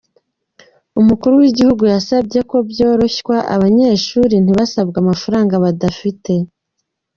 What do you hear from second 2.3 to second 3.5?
ko byoroshywa